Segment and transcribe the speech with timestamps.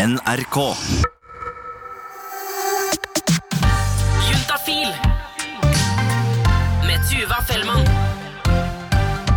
[0.00, 0.56] NRK.
[4.30, 4.94] Juntafil
[6.86, 7.84] med Tuva Fellmann.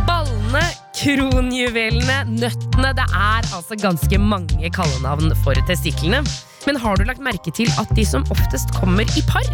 [0.07, 0.63] Ballene,
[0.95, 6.23] kronjuvelene, nøttene Det er altså ganske mange kallenavn for testiklene.
[6.63, 9.49] Men har du lagt merke til at de som oftest kommer i par?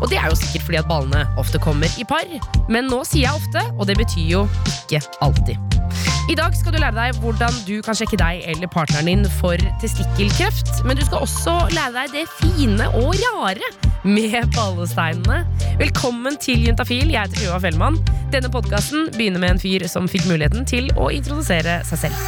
[0.00, 2.24] Og det er jo sikkert fordi at ballene ofte kommer i par,
[2.72, 5.75] men nå sier jeg ofte, og det betyr jo ikke alltid.
[6.26, 9.60] I dag skal du lære deg hvordan du kan sjekke deg eller partneren din for
[9.78, 13.68] testikkelkreft, men du skal også lære deg det fine og rare
[14.02, 15.44] med ballesteinene.
[15.78, 18.00] Velkommen til Juntafil, jeg heter Tuva Fellmann.
[18.34, 22.18] Denne podkasten begynner med en fyr som fikk muligheten til å introdusere seg selv.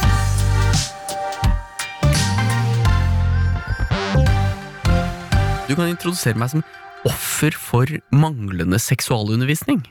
[5.67, 6.63] Du kan introdusere meg som
[7.03, 9.83] offer for manglende seksualundervisning.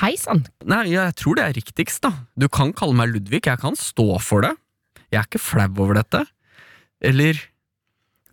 [0.00, 0.42] Hei sann.
[0.66, 2.10] Nei, jeg tror det er riktigst, da.
[2.34, 4.54] Du kan kalle meg Ludvig, jeg kan stå for det.
[5.12, 6.24] Jeg er ikke flau over dette.
[7.04, 7.38] Eller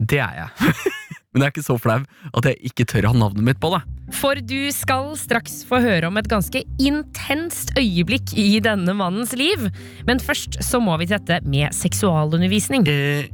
[0.02, 0.74] Det er jeg.
[1.32, 3.70] Men jeg er ikke så flau at jeg ikke tør å ha navnet mitt på
[3.72, 3.84] det.
[4.18, 9.70] For du skal straks få høre om et ganske intenst øyeblikk i denne mannens liv.
[10.10, 12.90] Men først så må vi til dette med seksualundervisning.
[12.90, 13.30] Eh,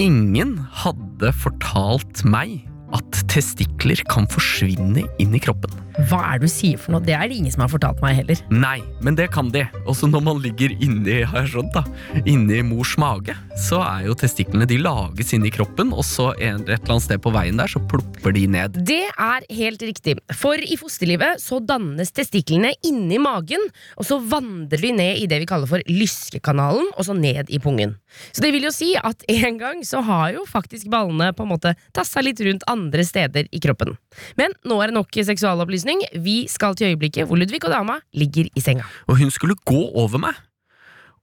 [0.00, 2.62] ingen hadde fortalt meg
[2.94, 5.72] at testikler kan forsvinne inn i kroppen.
[6.10, 7.00] Hva er det du sier for noe?
[7.00, 8.40] Det er det ingen som har fortalt meg heller.
[8.52, 9.64] Nei, men det kan de.
[9.88, 11.84] Også når man ligger inni, har jeg skjønt da,
[12.28, 16.74] inni mors mage, så er jo testiklene de lages inni kroppen, og så en, et
[16.74, 18.76] eller annet sted på veien der så plopper de ned.
[18.86, 20.18] Det er helt riktig.
[20.36, 23.64] For i fosterlivet så dannes testiklene inni magen,
[23.96, 27.62] og så vandrer de ned i det vi kaller for lyskekanalen, og så ned i
[27.62, 27.96] pungen.
[28.36, 31.52] Så det vil jo si at en gang så har jo faktisk ballene på en
[31.54, 32.75] måte tassa litt rundt andre
[33.06, 33.94] steder i kroppen.
[34.40, 36.04] Men nå er det nok seksualopplysning.
[36.22, 38.86] Vi skal til øyeblikket hvor Ludvig og dama ligger i senga.
[39.08, 40.34] Og hun skulle gå over meg,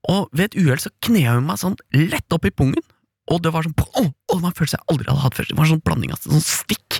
[0.09, 2.83] og ved et uhell så knea hun meg sånn lett opp i pungen.
[3.31, 5.45] Og det var sånn Å, å, det var en følelse jeg aldri hadde hatt før.
[5.47, 6.97] Det var sånn blanding av sånn stikk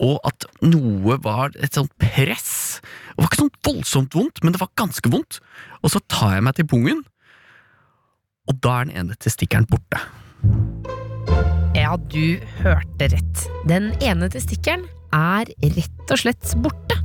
[0.00, 2.80] og at noe var et sånt press.
[2.80, 5.40] Det var ikke sånn voldsomt vondt, men det var ganske vondt.
[5.84, 7.04] Og så tar jeg meg til pungen,
[8.48, 10.00] og da er den ene testikkelen borte.
[11.76, 13.42] Ja, du hørte rett.
[13.70, 16.96] Den ene testikkelen er rett og slett borte.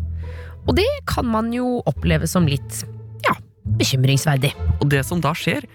[0.65, 2.79] Og det kan man jo oppleve som litt,
[3.27, 3.35] ja,
[3.77, 4.55] bekymringsverdig.
[4.79, 5.67] Og det som da skjer,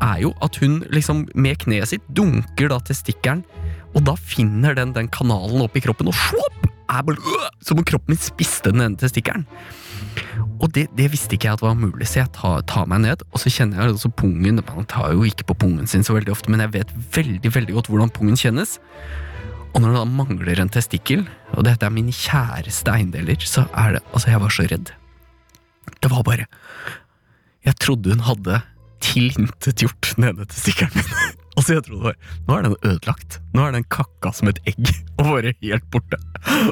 [0.00, 3.44] er jo at hun liksom med kneet sitt dunker da testikkelen,
[3.92, 6.64] og da finner den den kanalen opp i kroppen, og svopp!
[6.88, 7.18] Øh,
[7.60, 9.44] som om kroppen min spiste den ene testikkelen.
[10.58, 13.24] Og det, det visste ikke jeg at var mulig, så jeg tar, tar meg ned,
[13.32, 16.34] og så kjenner jeg også pungen Man tar jo ikke på pungen sin så veldig
[16.34, 18.78] ofte, men jeg vet veldig veldig godt hvordan pungen kjennes.
[19.74, 23.98] Og når det da mangler en testikkel, og dette er mine kjæreste eiendeler, så er
[23.98, 24.92] det Altså, jeg var så redd.
[26.02, 26.46] Det var bare
[27.64, 28.62] Jeg trodde hun hadde
[29.04, 31.37] tilintetgjort den ene testikkelen min.
[31.58, 33.40] Altså, jeg trodde bare Nå er den ødelagt.
[33.56, 36.20] Nå er den kakka som et egg, og bare helt borte.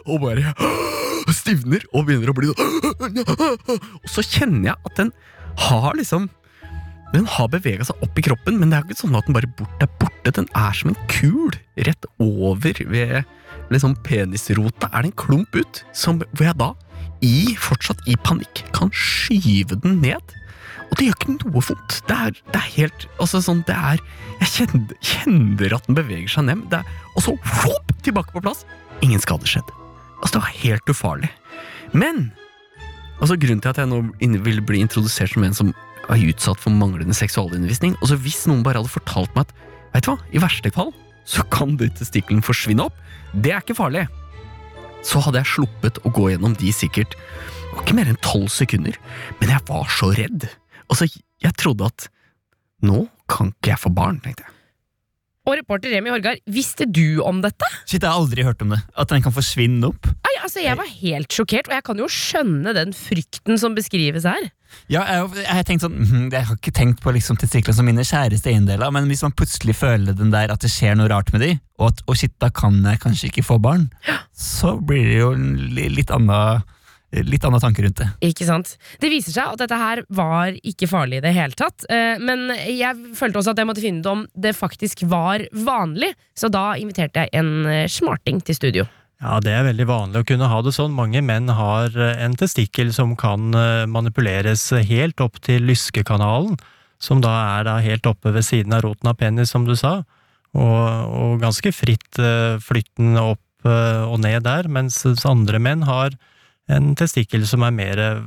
[0.07, 0.55] Og bare
[1.41, 5.15] stivner og begynner å bli Og så kjenner jeg at den
[5.67, 6.31] har liksom
[7.15, 9.49] den har bevega seg opp i kroppen, men det er ikke sånn at den bare
[9.57, 10.33] bort er borte.
[10.35, 11.55] Den er som en kul
[11.87, 13.23] rett over ved
[13.71, 14.91] liksom penisrota.
[14.91, 16.73] Er det en klump ut, som, hvor jeg da,
[17.25, 20.35] i, fortsatt i panikk, kan skyve den ned.
[20.87, 21.99] Og det gjør ikke noe vondt.
[22.09, 24.03] Det er, det er helt altså sånn, det er
[24.41, 28.65] Jeg kjenner, kjenner at den beveger seg ned, er, og så whoop, tilbake på plass.
[29.05, 29.73] Ingen skade skjedd.
[30.21, 31.31] Altså, det var helt ufarlig.
[31.97, 32.29] Men
[33.21, 34.03] altså, grunnen til at jeg nå
[34.45, 35.73] vil bli introdusert som en som
[36.07, 39.57] er utsatt for manglende seksualundervisning altså Hvis noen bare hadde fortalt meg at
[39.97, 40.93] Vet du hva, i verste fall
[41.27, 42.97] så kan de testiklene forsvinne opp.
[43.35, 44.05] Det er ikke farlig.
[45.07, 48.47] Så hadde jeg sluppet å gå gjennom de sikkert Det var ikke mer enn tolv
[48.53, 48.95] sekunder,
[49.41, 50.47] men jeg var så redd.
[50.93, 51.09] Altså,
[51.43, 52.09] jeg trodde at
[52.87, 54.53] nå kan ikke jeg få barn, tenkte jeg.
[55.47, 57.67] Og reporter Remi Horgard, visste du om dette?
[57.85, 58.81] Shit, jeg har aldri hørt om det.
[58.99, 60.09] At den kan forsvinne opp.
[60.27, 64.27] Nei, altså Jeg var helt sjokkert, og jeg kan jo skjønne den frykten som beskrives
[64.27, 64.49] her.
[64.91, 68.03] Ja, jeg, jeg, tenkt sånn, mhm, jeg har ikke tenkt på liksom testiklene som mine
[68.07, 71.45] kjæreste eiendeler, men hvis man plutselig føler den der at det skjer noe rart med
[71.47, 73.87] de, og at oh shit, da kan jeg kanskje ikke få barn,
[74.35, 75.47] så blir det jo en
[75.95, 76.67] litt annen
[77.15, 78.09] Litt annen tanker rundt det.
[78.27, 78.75] Ikke sant?
[79.01, 81.87] Det viser seg at dette her var ikke farlig i det hele tatt.
[81.89, 86.13] eh, Men jeg følte også at jeg måtte finne ut om det faktisk var vanlig,
[86.37, 88.87] så da inviterte jeg en eh, smarting til studio.
[89.23, 90.93] Ja, det er veldig vanlig å kunne ha det sånn.
[90.93, 96.59] Mange menn har eh, en testikkel som kan eh, manipuleres helt opp til lyskekanalen,
[97.01, 100.03] som da er da helt oppe ved siden av roten av penis, som du sa,
[100.57, 100.85] og,
[101.17, 106.17] og ganske fritt eh, flyttende opp eh, og ned der, mens andre menn har
[106.73, 108.23] en testikkel som er mer eh,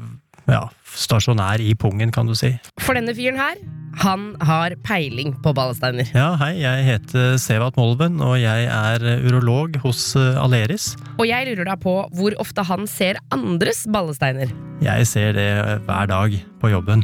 [0.50, 0.63] ja,
[0.97, 2.53] stasjonær i pungen, kan du si.
[2.81, 3.59] For denne fyren her
[4.00, 6.07] Han har peiling på ballesteiner.
[6.15, 10.94] Ja, hei, jeg heter Sevat Molven, og jeg er urolog hos eh, Aleris.
[11.18, 14.53] Og jeg lurer da på hvor ofte han ser andres ballesteiner.
[14.85, 15.50] Jeg ser det
[15.89, 17.03] hver dag på jobben.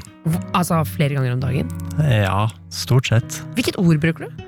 [0.55, 1.73] Altså flere ganger om dagen.
[1.99, 3.41] Ja, stort sett.
[3.57, 4.45] Hvilket ord bruker du?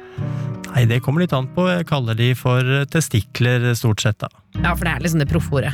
[0.72, 1.68] Nei, det kommer litt an på.
[1.72, 4.30] Jeg kaller de for testikler, stort sett, da.
[4.62, 5.74] Ja, for det er liksom det proffordet.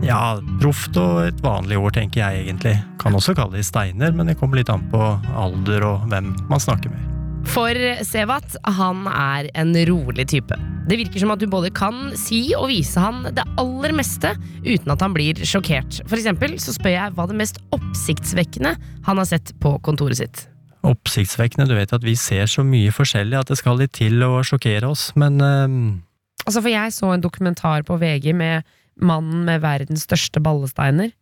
[0.00, 2.72] Ja, proft og et vanlig ord, tenker jeg egentlig.
[3.02, 5.00] Kan også kalle de steiner, men det kommer litt an på
[5.36, 7.06] alder og hvem man snakker med.
[7.50, 10.56] For Sevat, han er en rolig type.
[10.88, 14.32] Det virker som at du både kan si og vise han det aller meste
[14.64, 16.00] uten at han blir sjokkert.
[16.06, 18.74] For eksempel så spør jeg hva det mest oppsiktsvekkende
[19.06, 20.46] han har sett på kontoret sitt.
[20.86, 24.38] Oppsiktsvekkende, du vet at vi ser så mye forskjellig at det skal litt til å
[24.46, 25.82] sjokkere oss, men ehm,
[26.40, 28.64] Altså, for jeg så en dokumentar på VG med
[29.02, 31.12] mannen med verdens største ballesteiner.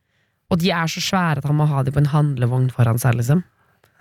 [0.49, 3.19] Og de er så svære at han må ha dem på en handlevogn foran seg,
[3.19, 3.45] liksom.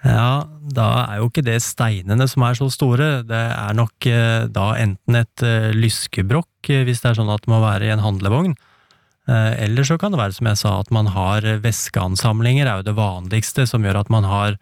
[0.05, 4.45] Ja, da er jo ikke det steinene som er så store, det er nok eh,
[4.53, 7.91] da enten et eh, lyskebrokk, eh, hvis det er sånn at det må være i
[7.95, 8.53] en handlevogn,
[9.27, 12.87] eh, eller så kan det være som jeg sa, at man har væskeansamlinger, er jo
[12.91, 14.59] det vanligste, som gjør at man har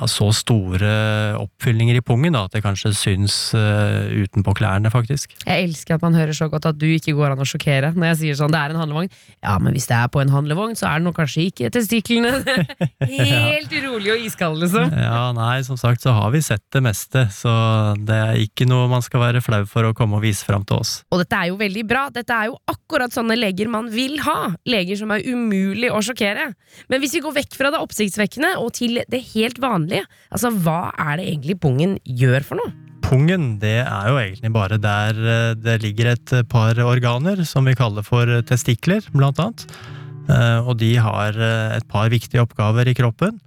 [0.00, 0.90] ja, så store
[1.36, 5.34] oppfyllinger i pungen da, at det kanskje syns uh, utenpå klærne, faktisk.
[5.44, 8.12] Jeg elsker at man hører så godt at du ikke går an å sjokkere når
[8.12, 9.12] jeg sier sånn, det er en handlevogn.
[9.44, 12.40] Ja, men hvis det er på en handlevogn, så er det nok kanskje ikke testiklene.
[13.10, 14.96] Helt rolig og iskald, liksom.
[15.10, 17.52] Ja, nei, som sagt så har vi sett det meste, så
[17.98, 20.80] det er ikke noe man skal være flau for å komme og vise fram til
[20.80, 21.00] oss.
[21.12, 22.06] Og dette er jo veldig bra.
[22.14, 24.54] Dette er jo akkurat sånne leger man vil ha.
[24.68, 26.50] Leger som er umulig å sjokkere.
[26.88, 29.89] Men hvis vi går vekk fra det oppsiktsvekkende og til det helt vanlige,
[30.30, 32.72] altså hva er det egentlig pungen gjør for noe?
[33.04, 37.74] Pungen, det er jo egentlig bare der eh, det ligger et par organer som vi
[37.78, 39.66] kaller for testikler, blant annet.
[40.30, 43.40] Eh, Og de har eh, et par viktige oppgaver i kroppen.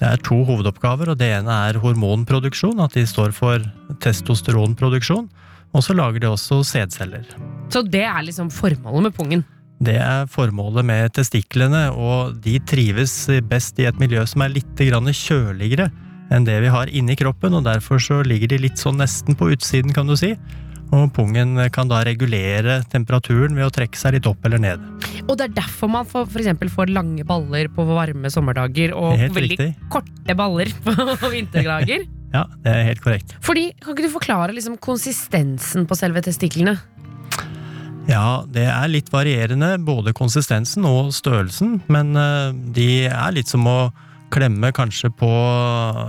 [0.00, 3.62] Det er to hovedoppgaver, og det ene er hormonproduksjon, at de står for
[4.02, 5.28] testosteronproduksjon.
[5.74, 7.26] Og så lager de også sædceller.
[7.70, 9.44] Så det er liksom formålet med pungen.
[9.82, 13.14] Det er formålet med testiklene, og de trives
[13.50, 15.90] best i et miljø som er litt grann kjøligere
[16.32, 19.50] enn det vi har inni kroppen, og derfor så ligger de litt sånn nesten på
[19.52, 20.32] utsiden, kan du si.
[20.94, 24.82] Og pungen kan da regulere temperaturen ved å trekke seg litt opp eller ned.
[25.26, 29.16] Og det er derfor man får, for eksempel får lange baller på varme sommerdager og
[29.18, 29.70] veldig riktig.
[29.92, 32.06] korte baller på vinterdager.
[32.34, 33.30] Ja, det er helt korrekt.
[33.46, 36.72] Fordi, Kan ikke du forklare liksom konsistensen på selve testiklene?
[38.08, 43.64] Ja, det er litt varierende, både konsistensen og størrelsen, men eh, de er litt som
[43.68, 43.78] å
[44.34, 45.28] klemme kanskje på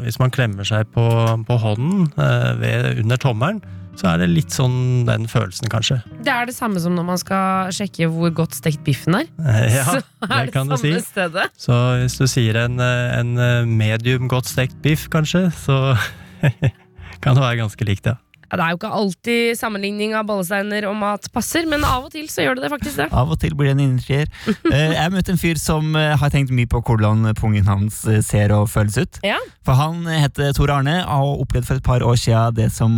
[0.01, 1.05] Hvis man klemmer seg på,
[1.45, 3.61] på hånden eh, ved, under tommelen,
[3.95, 6.01] så er det litt sånn den følelsen, kanskje.
[6.25, 9.29] Det er det samme som når man skal sjekke hvor godt stekt biffen er.
[9.77, 10.91] Ja, så er det kan samme si.
[11.05, 11.47] stedet.
[11.59, 15.95] Så hvis du sier en, eh, en medium godt stekt biff, kanskje, så
[17.23, 18.19] kan det være ganske likt, ja.
[18.55, 22.13] Ja, det er jo ikke alltid sammenligning av ballesteiner og mat passer, men av og
[22.13, 23.07] til så gjør det det faktisk det.
[23.11, 24.31] Av og til blir det en innertier.
[24.71, 28.21] Eh, Jeg møtte en fyr som eh, har tenkt mye på hvordan pungen hans eh,
[28.23, 29.19] ser og føles ut.
[29.27, 29.37] Ja.
[29.67, 32.95] For han heter Tor Arne og har opplevd for et par år siden det som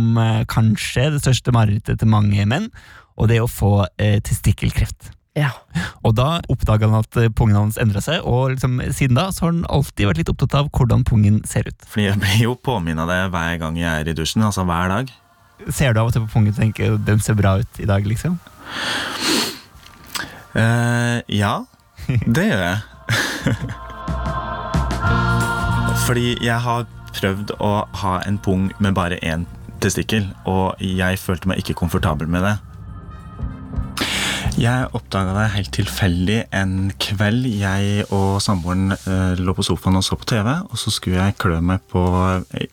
[0.48, 2.70] kanskje er det største marerittet til mange menn,
[3.18, 5.10] og det er å få eh, testikkelkreft.
[5.38, 5.52] Ja.
[6.02, 9.52] Og da oppdaga han at pungen hans endra seg, og liksom, siden da så har
[9.52, 11.86] han alltid vært litt opptatt av hvordan pungen ser ut.
[11.86, 14.90] Fordi jeg blir jo påminnet av det hver gang jeg er i dusjen, altså hver
[14.90, 15.12] dag.
[15.66, 18.06] Ser du av og til på pungen og tenker den ser bra ut i dag,
[18.06, 18.38] liksom?
[20.54, 21.64] Uh, ja,
[22.36, 22.78] det gjør jeg.
[26.06, 26.86] Fordi jeg har
[27.18, 29.46] prøvd å ha en pung med bare én
[29.82, 32.56] testikkel, og jeg følte meg ikke komfortabel med det.
[34.58, 40.02] Jeg oppdaga det helt tilfeldig en kveld jeg og samboeren eh, lå på sofaen og
[40.02, 42.02] så på TV, og så skulle jeg klø meg på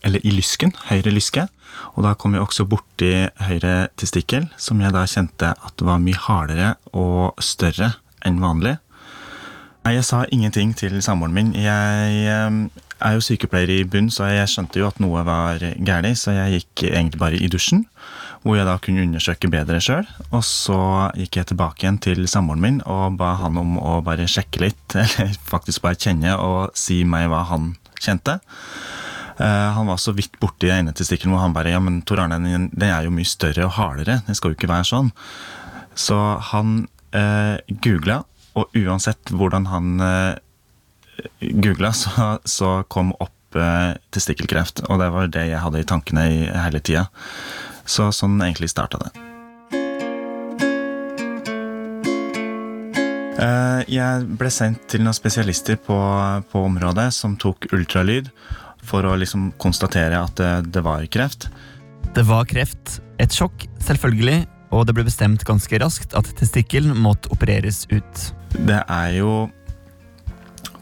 [0.01, 1.45] Eller i lysken, høyre lyske.
[1.93, 6.17] Og da kom jeg også borti høyre testikkel, som jeg da kjente at var mye
[6.25, 7.91] hardere og større
[8.25, 8.79] enn vanlig.
[9.85, 11.53] Nei, Jeg sa ingenting til samboeren min.
[11.53, 12.61] Jeg eh,
[12.97, 16.63] er jo sykepleier i bunn, så jeg skjønte jo at noe var galt, så jeg
[16.63, 17.85] gikk egentlig bare i dusjen.
[18.45, 20.05] Hvor jeg da kunne undersøke bedre sjøl.
[20.29, 20.77] Og så
[21.17, 24.97] gikk jeg tilbake igjen til samboeren min og ba han om å bare sjekke litt,
[25.01, 28.37] eller faktisk bare kjenne og si meg hva han kjente.
[29.37, 32.39] Eh, han var så vidt borti ene testikkelen hvor han bare Ja, men Tor Arne,
[32.39, 34.21] den, er jo mye større og hardere.
[34.27, 35.11] Det skal jo ikke være sånn.
[35.95, 36.19] Så
[36.51, 36.85] han
[37.15, 38.21] eh, googla,
[38.55, 44.81] og uansett hvordan han eh, googla, så, så kom opp testikkelkreft.
[44.91, 46.23] Og det var det jeg hadde i tankene
[46.59, 47.05] hele tida.
[47.85, 49.11] Så sånn egentlig starta det.
[53.35, 55.97] Eh, Jeg ble sendt til noen spesialister på,
[56.51, 58.31] på området som tok ultralyd
[58.85, 61.49] for å liksom konstatere at det, det var kreft.
[62.15, 62.99] Det var kreft.
[63.21, 68.25] Et sjokk, selvfølgelig, og det ble bestemt ganske raskt at testikkelen måtte opereres ut.
[68.55, 69.47] Det er jo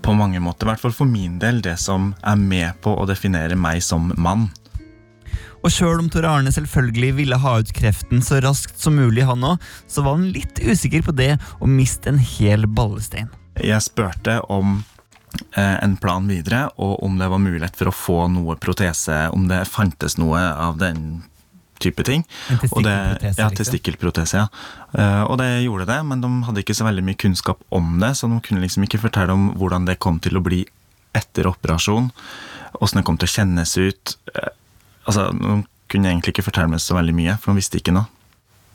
[0.04, 3.06] på mange måter, i hvert fall for min del, det som er med på å
[3.08, 4.50] definere meg som mann.
[5.64, 9.46] Og sjøl om Tor Arne selvfølgelig ville ha ut kreften så raskt som mulig, han
[9.48, 13.30] òg, så var han litt usikker på det å miste en hel ballestein.
[13.56, 14.82] Jeg spurte om
[15.56, 19.48] eh, en plan videre, og om det var mulighet for å få noe protese, om
[19.48, 21.22] det fantes noe av den
[21.84, 22.26] type ting.
[22.52, 24.48] En testikkelprotese, ja, testikkelprotese, ja.
[25.00, 28.14] Eh, og det gjorde det, men de hadde ikke så veldig mye kunnskap om det,
[28.20, 30.66] så de kunne liksom ikke fortelle om hvordan det kom til å bli
[31.16, 32.12] etter operasjon,
[32.82, 34.16] åssen det kom til å kjennes ut.
[35.06, 38.08] Altså, De kunne egentlig ikke fortelle meg så veldig mye, for de visste ikke noe.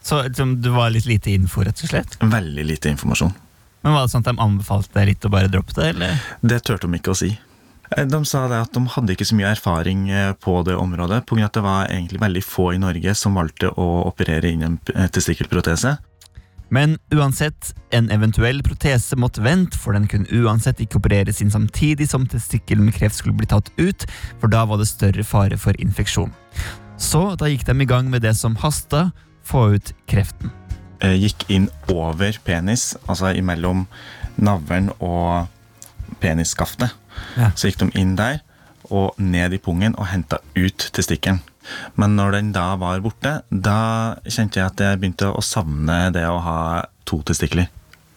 [0.04, 2.14] Så du det var litt lite info, rett og slett?
[2.22, 3.34] Veldig lite informasjon.
[3.82, 6.22] Men var det sånn at de anbefalte deg litt å bare droppe det, eller?
[6.40, 7.32] Det turte de ikke å si.
[7.96, 11.24] Eh, De sa det at de hadde ikke så mye erfaring eh, på det området,
[11.26, 11.46] pga.
[11.46, 15.08] at det var egentlig veldig få i Norge som valgte å operere inn en eh,
[15.08, 15.96] testikkelprotese.
[16.74, 22.10] Men uansett, en eventuell protese måtte vente, for den kunne uansett ikke opereres inn samtidig
[22.10, 24.04] som testikkelen med kreft skulle bli tatt ut,
[24.40, 26.34] for da var det større fare for infeksjon.
[27.00, 29.10] Så da gikk de i gang med det som hasta,
[29.48, 30.52] få ut kreften.
[31.00, 33.86] Eh, Gikk inn over penis, altså imellom
[34.36, 35.46] navlen og
[36.20, 36.92] penisskaftet.
[37.38, 37.52] Ja.
[37.56, 38.42] Så gikk de inn der
[38.90, 41.40] og ned i pungen og henta ut testikkelen.
[42.00, 43.80] Men når den da var borte, da
[44.26, 46.60] kjente jeg at jeg begynte å savne det å ha
[47.08, 47.68] to testikler.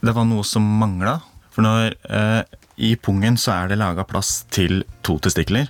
[0.02, 1.20] Det var noe som mangla.
[1.52, 2.42] For når eh,
[2.82, 5.70] i pungen så er det laga plass til to testikler,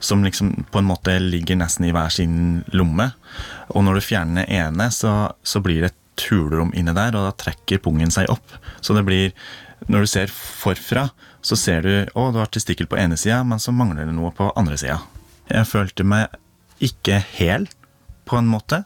[0.00, 3.10] som liksom på en måte ligger nesten i hver sin lomme.
[3.72, 7.34] Og når du fjerner ene, så, så blir det et hulrom inni der, og da
[7.44, 8.56] trekker pungen seg opp.
[8.80, 9.32] Så det blir
[9.88, 11.06] Når du ser forfra,
[11.40, 14.28] så ser du å, du har testikkel på ene sida, men så mangler det noe
[14.36, 14.98] på andre sida.
[15.48, 16.34] Jeg følte meg
[16.80, 17.68] ikke hel,
[18.28, 18.84] på en måte.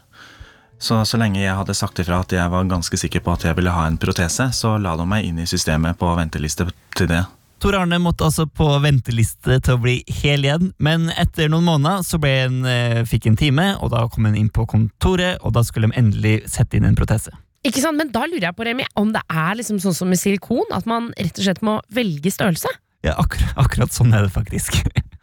[0.78, 3.56] Så, så lenge jeg hadde sagt ifra at jeg var ganske sikker på at jeg
[3.56, 6.66] ville ha en protese, så la de meg inn i systemet på venteliste
[6.98, 7.22] til det.
[7.62, 12.02] Tor Arne måtte altså på venteliste til å bli hel igjen, men etter noen måneder
[12.04, 15.54] så ble en, eh, fikk en time, og da kom han inn på kontoret, og
[15.56, 17.32] da skulle de endelig sette inn en protese.
[17.64, 17.96] Ikke sant?
[17.96, 20.84] Men da lurer jeg på Remi, om det er liksom sånn som med silikon, at
[20.84, 22.68] man rett og slett må velge størrelse.
[23.06, 24.82] Ja, akkurat, akkurat sånn er det faktisk.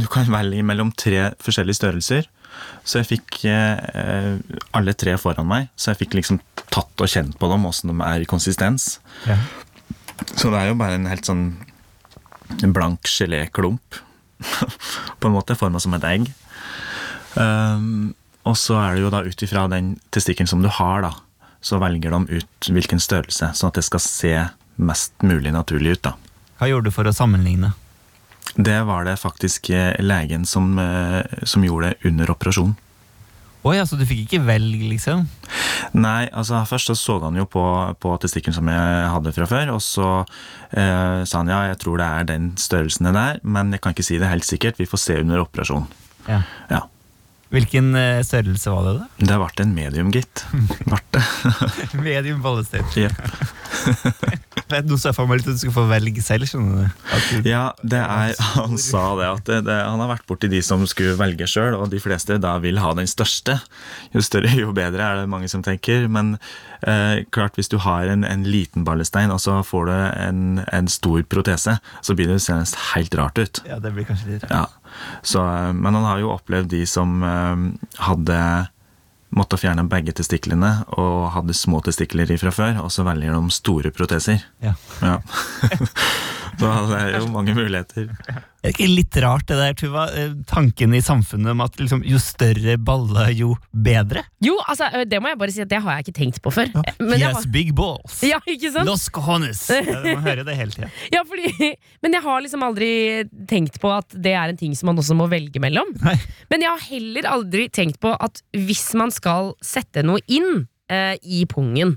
[0.00, 2.28] Du kan velge mellom tre forskjellige størrelser.
[2.84, 4.34] Så jeg fikk eh,
[4.76, 6.40] alle tre foran meg, så jeg fikk liksom
[6.72, 8.98] tatt og kjent på dem, åssen de er i konsistens.
[9.28, 9.38] Ja.
[10.34, 11.52] Så det er jo bare en helt sånn
[12.58, 14.00] en blank geléklump.
[15.20, 16.28] på en måte forma som et egg.
[17.34, 18.14] Um,
[18.48, 21.12] og så er det jo da ut ifra den testikkelen som du har, da,
[21.60, 24.34] så velger de ut hvilken størrelse, sånn at det skal se
[24.78, 26.06] mest mulig naturlig ut.
[26.06, 26.14] da.
[26.58, 27.74] Hva gjorde du for å sammenligne?
[28.54, 32.76] Det var det faktisk eh, legen som, eh, som gjorde det under operasjon.
[33.66, 35.24] Oi, altså du fikk ikke velg, liksom?
[35.98, 37.62] Nei, altså først så så han jo på,
[38.00, 40.10] på testikkelen som jeg hadde fra før, og så
[40.70, 43.96] eh, sa han ja, jeg tror det er den størrelsen det der, men jeg kan
[43.96, 45.90] ikke si det helt sikkert, vi får se under operasjon.
[46.28, 46.44] Ja.
[46.70, 46.84] Ja,
[47.48, 49.06] Hvilken eh, størrelse var det, da?
[49.24, 50.42] det ble en medium, gitt.
[50.84, 51.22] Ble det.
[51.96, 52.84] Medium ballestein.
[54.70, 54.80] Ja.
[54.88, 57.48] Nå ser jeg for meg litt at du skulle få velge selv, skjønner du.
[57.48, 60.84] Ja, det er, han sa det at det, det, han har vært borti de som
[60.90, 63.58] skulle velge sjøl, og de fleste da vil ha den største.
[64.14, 66.06] Jo større, jo bedre, er det mange som tenker.
[66.12, 66.36] Men
[66.82, 70.90] eh, klart, hvis du har en, en liten ballestein, og så får du en, en
[70.92, 73.62] stor protese, så blir det senest helt rart ut.
[73.68, 74.54] Ja, det blir kanskje litt rart.
[74.54, 74.98] Ja.
[75.22, 77.70] Så, eh, men han har jo opplevd de som eh,
[78.08, 78.40] hadde
[79.34, 83.92] måtte fjerne begge testiklene og hadde små testikler fra før, og så velger de store
[83.94, 84.44] proteser.
[84.64, 84.74] Ja.
[85.02, 85.18] Ja.
[86.58, 88.08] så det er jo mange muligheter.
[88.58, 90.04] Er det ikke litt rart det der, Tuva?
[90.18, 94.24] Eh, Tanken i samfunnet om at liksom, jo større balle, jo bedre?
[94.42, 96.72] Jo, altså, det må jeg bare si at det har jeg ikke tenkt på før.
[96.74, 96.82] Ja.
[96.98, 98.18] Men jeg yes, har, big balls!
[98.32, 98.88] ja, ikke sant?
[98.90, 99.62] Los cojones!
[99.88, 100.88] Ja, Man hører det hele tida.
[101.14, 101.70] Ja, fordi,
[102.04, 102.90] men jeg har liksom aldri
[103.48, 105.94] tenkt på at det er en ting som man også må velge mellom.
[106.02, 106.16] Nei.
[106.52, 111.14] Men jeg har heller aldri tenkt på at hvis man skal sette noe inn eh,
[111.22, 111.96] i pungen,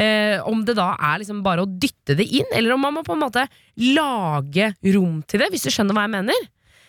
[0.00, 3.04] eh, om det da er liksom bare å dytte det inn, eller om man må
[3.06, 3.46] på en måte
[3.80, 6.48] lage rom til det, hvis du skjønner hva jeg mener.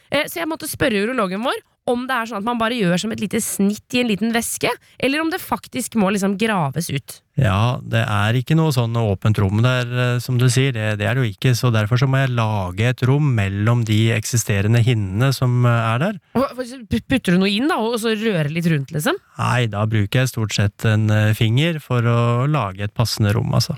[0.10, 3.02] Eh, så jeg måtte spørre urologen vår om det er sånn at man bare gjør
[3.02, 4.70] som et lite snitt i en liten væske,
[5.04, 7.18] eller om det faktisk må liksom graves ut.
[7.36, 10.72] Ja, det er ikke noe sånn åpent rom der, eh, som du sier.
[10.75, 11.52] Det, det er det jo ikke.
[11.58, 16.04] Så derfor så må jeg lage et rom mellom de eksisterende hinnene som eh, er
[16.06, 16.22] der.
[16.40, 16.62] Og-
[17.10, 19.18] Putter du noe inn da, og så rører litt rundt, liksom?
[19.42, 23.52] Nei, da bruker jeg stort sett en eh, finger for å lage et passende rom,
[23.58, 23.75] altså.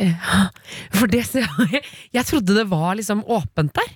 [0.93, 3.89] For det, jeg trodde det var liksom åpent der.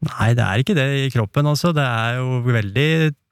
[0.00, 1.74] Nei, det er ikke det i kroppen, altså.
[1.76, 2.88] Det er jo veldig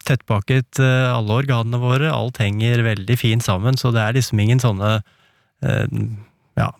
[0.06, 2.12] tettpakket, eh, alle organene våre.
[2.12, 4.98] Alt henger veldig fint sammen, så det er liksom ingen sånne
[5.64, 5.86] eh,
[6.58, 6.70] ja,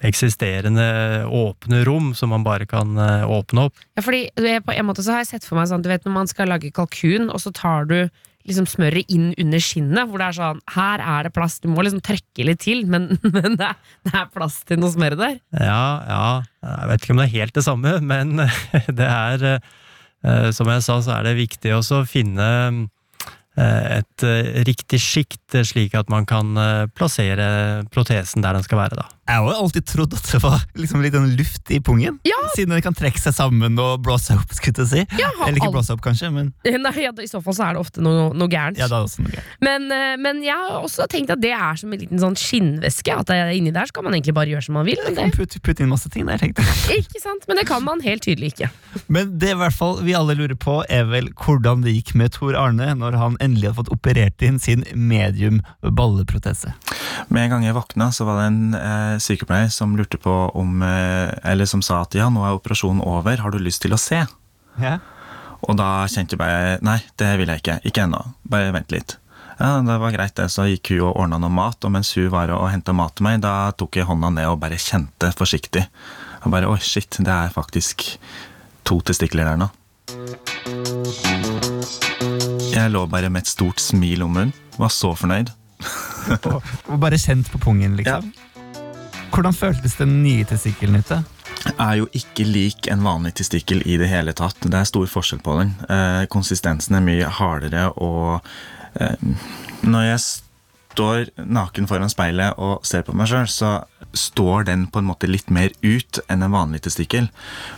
[0.00, 3.86] eksisterende åpne rom som man bare kan eh, åpne opp.
[3.96, 4.28] Ja, fordi
[4.64, 6.48] På en måte så har jeg sett for meg sånn, du vet når man skal
[6.48, 7.98] lage kalkun, og så tar du
[8.48, 11.84] liksom smøret inn under skinnet, hvor det er sånn Her er det plass, du må
[11.84, 15.38] liksom trekke litt til, men, men det, er, det er plass til noe smør der.
[15.54, 16.26] Ja, ja,
[16.66, 18.34] jeg vet ikke om det er helt det samme, men
[18.98, 19.46] det er
[20.54, 22.46] Som jeg sa, så er det viktig også å finne
[23.58, 28.66] eh, et eh, riktig sjikt, eh, slik at man kan eh, plassere protesen der den
[28.66, 29.08] skal være, da.
[29.32, 32.18] Jeg har alltid trodd at det var liksom litt sånn luft i pungen.
[32.28, 32.36] Ja.
[32.56, 34.52] Siden den kan trekke seg sammen og blåse opp.
[34.52, 35.04] skulle jeg si.
[35.20, 36.50] Ja, Eller ikke blåse opp, kanskje, men
[36.82, 38.76] Nei, ja, I så fall så er det ofte noe, noe gærent.
[38.80, 39.54] ja, det er også noe gærent.
[39.64, 43.14] Men, eh, men jeg har også tenkt at det er som en liten sånn skinnvæske.
[43.22, 45.00] At det er inni der så kan man egentlig bare gjøre som man vil.
[45.06, 47.02] Men det, Putte putt inn masse ting der, tenkte jeg.
[47.06, 47.46] ikke sant?
[47.48, 48.68] Men det kan man helt tydelig ikke.
[49.12, 52.34] Men det i hvert fall vi alle lurer på, er vel hvordan det gikk med
[52.36, 56.74] Tor Arne når han endelig hadde fått operert inn sin medium balleprotese.
[57.32, 60.82] Med en gang jeg våkna, så var det en eh, sykepleier som lurte på om
[60.86, 64.00] eh, Eller som sa at ja, nå er operasjonen over, har du lyst til å
[64.00, 64.22] se?
[64.82, 64.98] Ja.
[65.62, 67.78] Og da kjente jeg bare nei, det vil jeg ikke.
[67.86, 68.22] Ikke ennå.
[68.50, 69.16] Bare vent litt.
[69.60, 70.48] Ja, det var greit, det.
[70.50, 73.28] Så gikk hun og ordna noe mat, og mens hun var og henta mat til
[73.28, 75.84] meg, da tok jeg hånda ned og bare kjente forsiktig.
[76.42, 78.08] Og bare oi, shit, det er faktisk
[78.88, 79.70] to testikler der nå.
[82.72, 84.54] Jeg lå bare med et stort smil om munnen.
[84.80, 85.52] Var så fornøyd.
[86.90, 88.32] Og bare kjent på pungen, liksom.
[89.32, 91.22] Hvordan føltes den nye testikkelen ute?
[91.70, 94.58] er jo ikke lik en vanlig testikkel i det hele tatt.
[94.64, 95.74] Det er stor forskjell på den.
[95.88, 98.42] Eh, konsistensen er mye hardere, og
[99.00, 99.14] eh,
[99.82, 100.24] når jeg
[100.92, 103.72] står naken foran speilet og ser på meg sjøl, så
[104.12, 107.28] står den på en måte litt mer ut enn en vanlig testikkel.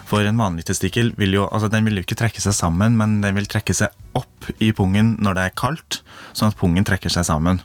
[0.09, 3.21] For en vanlig testikkel vil jo, altså den vil jo ikke trekke seg sammen, men
[3.23, 6.01] den vil trekke seg opp i pungen når det er kaldt,
[6.35, 7.63] sånn at pungen trekker seg sammen.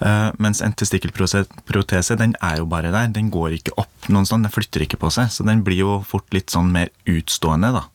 [0.00, 3.12] Uh, mens en testikkelprotese, den er jo bare der.
[3.12, 6.00] Den går ikke opp noen sånn, den flytter ikke på seg, så den blir jo
[6.08, 7.86] fort litt sånn mer utstående, da.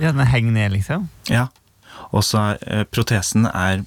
[0.00, 1.10] Ja, Den henger ned, liksom?
[1.28, 1.50] Ja.
[2.10, 3.84] Og så uh, protesen er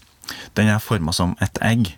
[0.56, 1.90] Den er forma som et egg.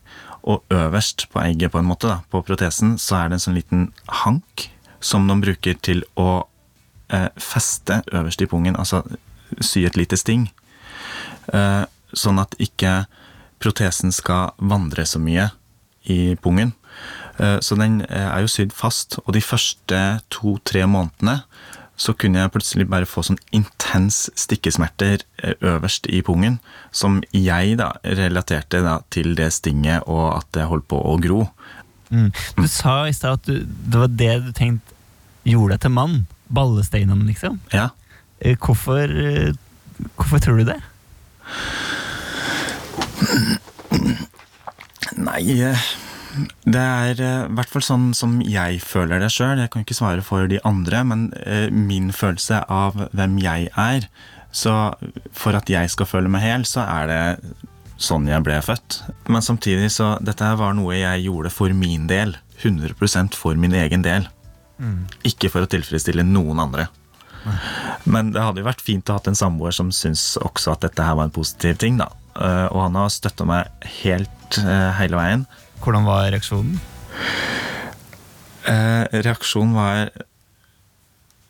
[0.46, 3.58] Og øverst på egget, på en måte, da, på protesen, så er det en sånn
[3.58, 3.88] liten
[4.24, 4.68] hank
[5.02, 6.46] som de bruker til å
[7.14, 9.04] eh, feste øverst i pungen, altså
[9.62, 10.48] sy et lite sting.
[11.54, 11.84] Eh,
[12.16, 13.06] sånn at ikke
[13.62, 15.50] protesen skal vandre så mye
[16.12, 16.74] i pungen.
[17.38, 20.02] Eh, så den eh, er jo sydd fast, og de første
[20.34, 21.42] to-tre månedene
[21.96, 26.58] så kunne jeg plutselig bare få sånn intens stikkesmerter eh, øverst i pungen,
[26.92, 31.46] som jeg da relaterte da til det stinget og at det holdt på å gro.
[32.12, 32.32] Mm.
[32.60, 34.94] Du sa i stad at du, det var det du tenkte
[35.48, 36.18] gjorde deg til mann.
[36.54, 37.60] Ballesteinene, liksom.
[37.74, 37.90] Ja.
[38.40, 39.54] Eh, Hvorfor, eh,
[40.18, 40.82] hvorfor tror du det?
[45.16, 45.42] Nei,
[46.66, 49.60] det er i i hvert fall sånn som jeg føler det sjøl.
[49.62, 54.08] Jeg kan ikke svare for de andre, men uh, min følelse av hvem jeg er
[54.56, 54.72] Så
[55.36, 57.22] for at jeg skal føle meg hel, så er det
[57.98, 59.02] sånn jeg ble født.
[59.28, 62.38] Men samtidig så Dette var noe jeg gjorde for min del.
[62.64, 64.28] 100% for min egen del.
[65.28, 66.88] Ikke for å tilfredsstille noen andre.
[68.10, 71.04] Men det hadde jo vært fint å ha en samboer som syns også at dette
[71.04, 71.98] her var en positiv ting.
[72.00, 72.10] da.
[72.36, 73.70] Eh, Og han har støtta meg
[74.02, 75.46] helt eh, hele veien.
[75.84, 76.80] Hvordan var reaksjonen?
[78.66, 80.10] Eh, reaksjonen var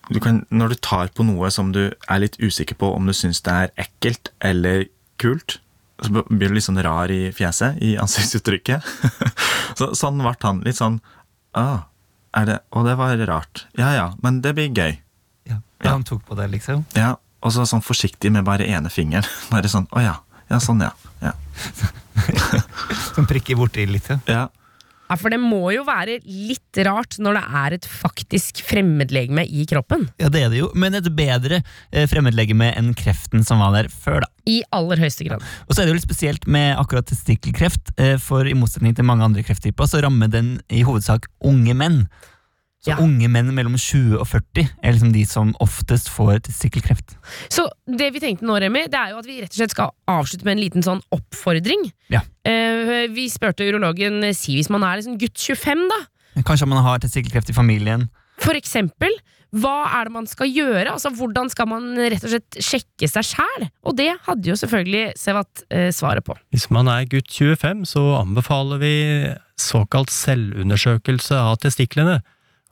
[0.09, 3.13] du kan, Når du tar på noe som du er litt usikker på om du
[3.15, 4.85] syns det er ekkelt eller
[5.17, 5.59] kult,
[6.03, 8.85] så blir du litt sånn rar i fjeset, i ansiktsuttrykket.
[9.79, 10.61] så, sånn ble han.
[10.67, 10.99] Litt sånn
[11.57, 11.87] ah,
[12.35, 13.65] er det, Og det var rart.
[13.79, 14.99] Ja ja, men det blir gøy.
[15.47, 15.61] Ja.
[15.81, 15.93] Ja.
[15.95, 16.85] Han tok på det, liksom?
[16.97, 19.27] Ja, Og så sånn forsiktig med bare ene fingeren.
[19.53, 20.15] Bare sånn Å ja.
[20.51, 20.91] Ja, sånn, ja.
[23.15, 24.09] Som prikker borti litt?
[24.11, 24.19] Ja.
[24.27, 24.45] ja.
[25.05, 29.65] Ja, For det må jo være litt rart når det er et faktisk fremmedlegeme i
[29.69, 30.07] kroppen.
[30.21, 30.71] ja, det er det jo.
[30.73, 31.59] Men et bedre
[31.91, 34.31] eh, fremmedlegeme enn kreften som var der før, da.
[34.49, 35.45] I aller høyeste grad.
[35.67, 39.05] Og så er det jo litt spesielt med akkurat testikkelkreft, eh, for i motsetning til
[39.05, 42.07] mange andre krefttyper, så rammer den i hovedsak unge menn.
[42.85, 42.97] Så Ja.
[43.01, 47.15] unge menn mellom 20 og 40 er liksom de som oftest får testikkelkreft.
[47.49, 49.89] Så det vi tenkte nå, Remi, det er jo at vi rett og slett skal
[50.07, 51.87] avslutte med en liten sånn oppfordring.
[52.13, 52.21] Ja.
[52.45, 56.43] Eh, vi spurte urologen si hvis man er liksom gutt 25, da.
[56.45, 58.09] Kanskje man har testikkelkreft i familien.
[58.37, 59.09] For eksempel,
[59.55, 60.91] hva er det man skal gjøre?
[60.91, 63.69] Altså, Hvordan skal man rett og slett sjekke seg sjæl?
[63.87, 66.35] Og det hadde jo selvfølgelig Sevat eh, svaret på.
[66.51, 68.93] Hvis man er gutt 25, så anbefaler vi
[69.57, 72.19] såkalt selvundersøkelse av testiklene.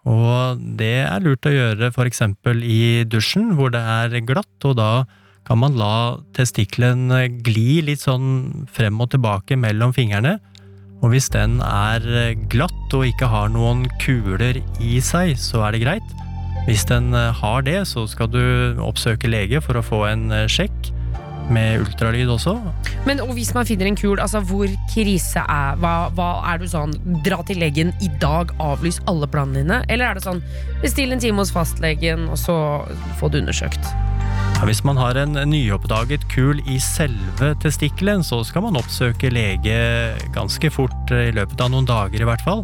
[0.10, 4.76] Og det er lurt å gjøre for eksempel i dusjen, hvor det er glatt, og
[4.80, 5.06] da
[5.48, 7.12] kan man la testikkelen
[7.44, 10.38] gli litt sånn frem og tilbake mellom fingrene.
[11.04, 12.04] Og hvis den er
[12.52, 16.14] glatt og ikke har noen kuler i seg, så er det greit.
[16.64, 18.44] Hvis den har det, så skal du
[18.80, 20.93] oppsøke lege for å få en sjekk,
[21.52, 22.56] med ultralyd også.
[23.08, 26.68] Men og hvis man finner en kul, altså hvor krise er hva, hva er du
[26.70, 26.94] sånn
[27.26, 29.82] Dra til legen i dag, avlys alle planene dine?
[29.92, 30.44] Eller er det sånn
[30.84, 32.56] bestill en time hos fastlegen, og så
[33.20, 33.94] få det undersøkt?
[34.64, 39.76] Ja, hvis man har en nyoppdaget kul i selve testikkelen, så skal man oppsøke lege
[40.36, 42.64] ganske fort, i løpet av noen dager i hvert fall.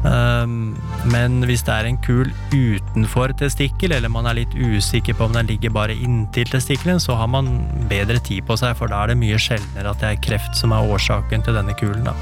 [0.00, 0.78] Um,
[1.12, 5.36] men hvis det er en kul utenfor testikkel, eller man er litt usikker på om
[5.36, 7.52] den ligger bare inntil testikkelen, så har man
[7.90, 10.72] bedre tid på seg, for da er det mye sjeldnere at det er kreft som
[10.72, 12.08] er årsaken til denne kulen.
[12.08, 12.16] da.